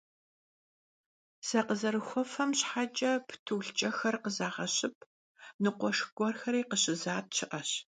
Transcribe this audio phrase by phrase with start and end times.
[1.47, 4.95] Sakhızerıxuefem şheç'e ptulhç'exer khızağeşıp;
[5.61, 7.69] nıkhueşşx guerxeri khışızat şı'eş.